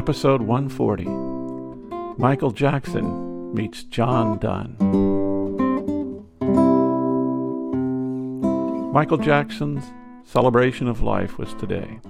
[0.00, 1.04] Episode 140
[2.16, 4.74] Michael Jackson meets John Donne.
[8.94, 9.84] Michael Jackson's
[10.24, 12.00] celebration of life was today.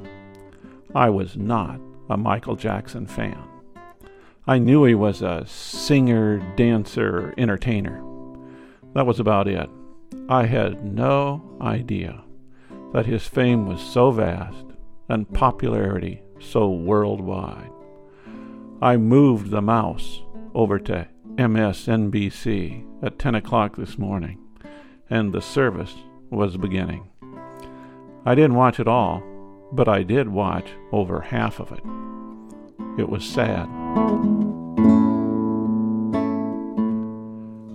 [0.94, 3.42] I was not a Michael Jackson fan.
[4.46, 8.00] I knew he was a singer, dancer, entertainer.
[8.94, 9.68] That was about it.
[10.28, 12.22] I had no idea
[12.92, 14.64] that his fame was so vast
[15.08, 17.72] and popularity so worldwide.
[18.82, 20.22] I moved the mouse
[20.54, 24.38] over to MSNBC at 10 o'clock this morning,
[25.10, 25.94] and the service
[26.30, 27.06] was beginning.
[28.24, 29.22] I didn't watch it all,
[29.70, 31.82] but I did watch over half of it.
[32.98, 33.68] It was sad.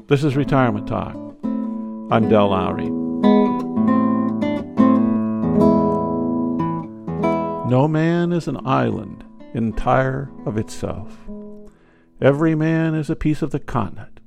[0.08, 1.14] This is Retirement Talk.
[2.09, 2.90] I'm Del Lowry.
[7.70, 9.25] No man is an island
[9.56, 11.17] entire of itself.
[12.22, 14.20] Every man is a piece of the continent,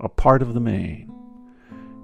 [0.00, 1.12] a part of the main.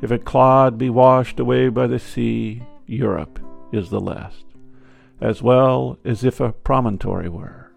[0.02, 3.38] If a clod be washed away by the sea, Europe
[3.72, 4.44] is the less,
[5.20, 7.72] as well as if a promontory were,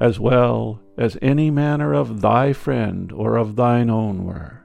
[0.00, 4.64] as well as any manor of thy friend or of thine own were.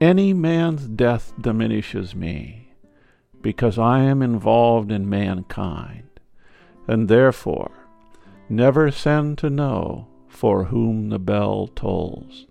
[0.00, 2.72] Any man's death diminishes me,
[3.40, 6.04] because I am involved in mankind
[6.86, 7.83] and therefore
[8.48, 12.46] never send to know for whom the bell tolls.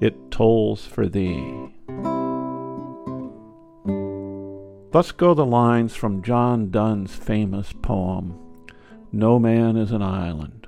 [0.00, 1.70] It tolls for thee.
[4.92, 8.38] Thus go the lines from John Donne's famous poem,
[9.12, 10.66] No Man is an Island.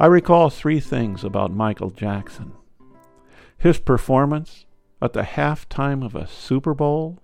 [0.00, 2.52] I recall three things about Michael Jackson
[3.58, 4.66] his performance
[5.02, 7.18] at the halftime of a Super Bowl,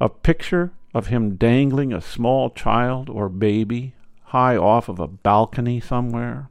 [0.00, 3.94] a picture of him dangling a small child or baby
[4.30, 6.48] high off of a balcony somewhere,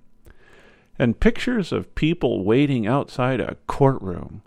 [0.98, 4.42] and pictures of people waiting outside a courtroom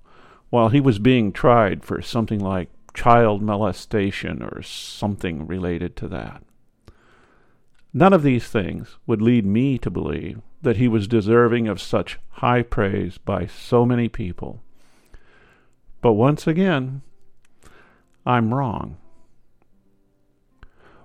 [0.50, 6.43] while he was being tried for something like child molestation or something related to that.
[7.95, 12.19] None of these things would lead me to believe that he was deserving of such
[12.33, 14.62] high praise by so many people.
[16.03, 17.00] But once again,
[18.27, 18.99] I'm wrong.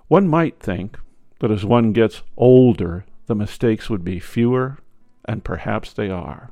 [0.08, 0.98] One might think
[1.40, 4.78] that as one gets older, the mistakes would be fewer,
[5.26, 6.50] and perhaps they are.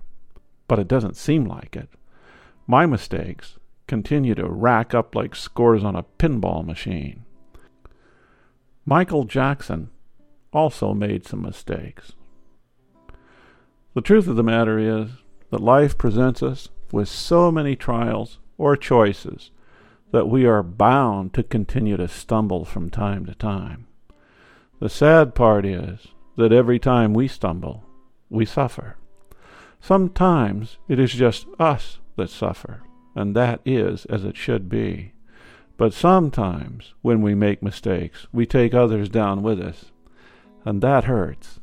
[0.69, 1.89] But it doesn't seem like it.
[2.67, 7.25] My mistakes continue to rack up like scores on a pinball machine.
[8.85, 9.91] Michael Jackson
[10.53, 12.13] also made some mistakes.
[13.95, 15.11] The truth of the matter is
[15.51, 19.51] that life presents us with so many trials or choices
[20.13, 23.87] that we are bound to continue to stumble from time to time.
[24.81, 27.85] The sad part is that every time we stumble,
[28.29, 28.97] we suffer.
[29.81, 32.83] Sometimes it is just us that suffer,
[33.15, 35.13] and that is as it should be.
[35.77, 39.93] But sometimes, when we make mistakes, we take others down with us,
[40.65, 41.61] and that hurts.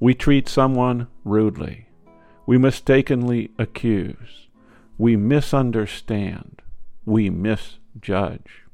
[0.00, 1.86] We treat someone rudely.
[2.46, 4.48] We mistakenly accuse.
[4.96, 6.57] We misunderstand
[7.08, 8.66] we misjudge.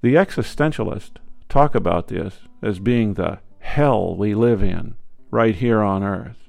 [0.00, 4.94] The existentialists talk about this as being the hell we live in
[5.30, 6.48] right here on earth.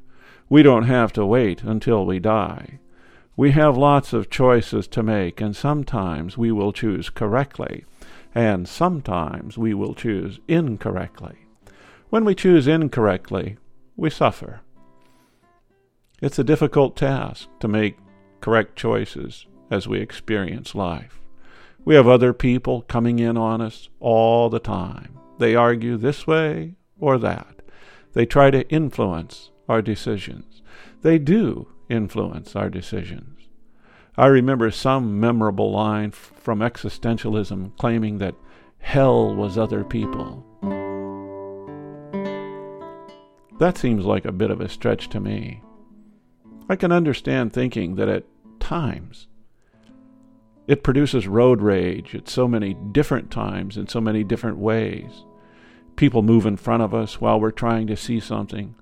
[0.49, 2.79] We don't have to wait until we die.
[3.35, 7.83] We have lots of choices to make, and sometimes we will choose correctly,
[8.33, 11.35] and sometimes we will choose incorrectly.
[12.09, 13.57] When we choose incorrectly,
[13.97, 14.61] we suffer.
[16.21, 17.97] It's a difficult task to make
[18.39, 21.19] correct choices as we experience life.
[21.83, 25.17] We have other people coming in on us all the time.
[25.39, 27.61] They argue this way or that.
[28.13, 30.61] They try to influence our decisions.
[31.01, 33.47] They do influence our decisions.
[34.17, 38.35] I remember some memorable line from existentialism claiming that
[38.79, 40.43] hell was other people.
[43.59, 45.61] That seems like a bit of a stretch to me.
[46.69, 48.25] I can understand thinking that at
[48.59, 49.27] times
[50.67, 55.23] it produces road rage at so many different times in so many different ways.
[55.95, 58.75] People move in front of us while we're trying to see something.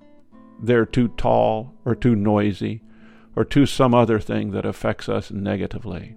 [0.60, 2.82] They're too tall or too noisy
[3.36, 6.16] or too some other thing that affects us negatively.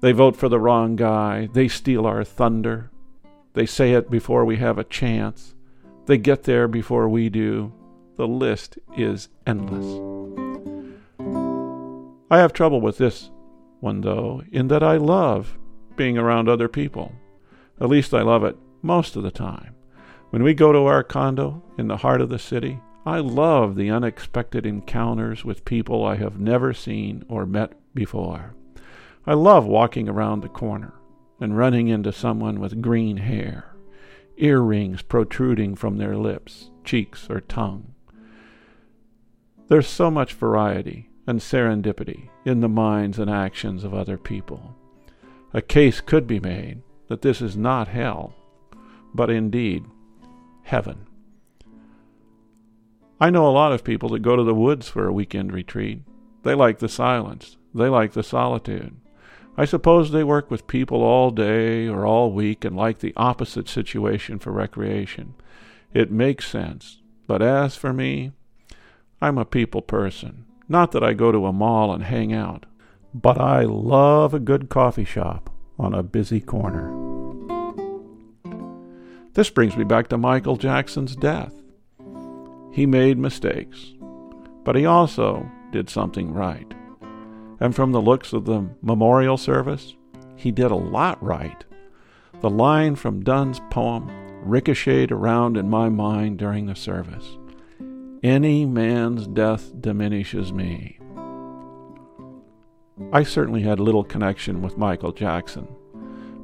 [0.00, 1.48] They vote for the wrong guy.
[1.52, 2.90] They steal our thunder.
[3.54, 5.54] They say it before we have a chance.
[6.06, 7.72] They get there before we do.
[8.16, 9.86] The list is endless.
[12.30, 13.30] I have trouble with this
[13.80, 15.58] one, though, in that I love
[15.96, 17.12] being around other people.
[17.80, 19.74] At least I love it most of the time.
[20.30, 23.90] When we go to our condo in the heart of the city, I love the
[23.90, 28.54] unexpected encounters with people I have never seen or met before.
[29.26, 30.92] I love walking around the corner
[31.40, 33.74] and running into someone with green hair,
[34.36, 37.94] earrings protruding from their lips, cheeks, or tongue.
[39.68, 44.74] There's so much variety and serendipity in the minds and actions of other people.
[45.52, 48.34] A case could be made that this is not hell,
[49.12, 49.84] but indeed
[50.62, 51.06] heaven.
[53.20, 56.00] I know a lot of people that go to the woods for a weekend retreat.
[56.44, 58.96] They like the silence, they like the solitude.
[59.54, 63.68] I suppose they work with people all day or all week and like the opposite
[63.68, 65.34] situation for recreation.
[65.92, 67.02] It makes sense.
[67.26, 68.32] But as for me,
[69.20, 70.46] I'm a people person.
[70.68, 72.66] Not that I go to a mall and hang out,
[73.14, 76.94] but I love a good coffee shop on a busy corner.
[79.32, 81.54] This brings me back to Michael Jackson's death.
[82.72, 83.94] He made mistakes,
[84.64, 86.74] but he also did something right.
[87.60, 89.96] And from the looks of the memorial service,
[90.36, 91.64] he did a lot right.
[92.40, 94.10] The line from Donne's poem
[94.42, 97.37] ricocheted around in my mind during the service.
[98.22, 100.98] Any man's death diminishes me.
[103.12, 105.68] I certainly had little connection with Michael Jackson,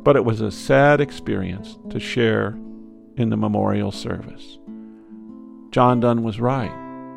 [0.04, 2.56] but it was a sad experience to share
[3.16, 4.60] in the memorial service.
[5.72, 6.70] John Donne was right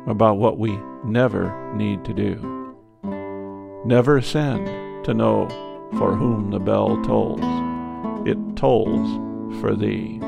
[0.08, 2.74] about what we never need to do.
[3.84, 5.46] Never send to know
[5.98, 7.38] for whom the bell tolls.
[8.26, 10.18] It tolls for thee.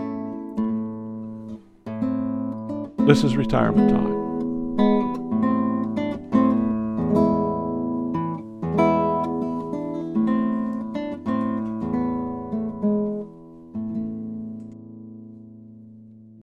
[3.10, 4.29] This is retirement time.